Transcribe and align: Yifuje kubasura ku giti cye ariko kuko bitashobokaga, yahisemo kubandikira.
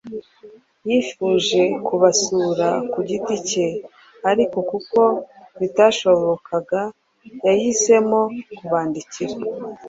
Yifuje 0.89 1.61
kubasura 1.85 2.67
ku 2.91 2.99
giti 3.09 3.35
cye 3.49 3.67
ariko 4.29 4.57
kuko 4.71 5.01
bitashobokaga, 5.59 6.81
yahisemo 7.45 8.19
kubandikira. 8.57 9.35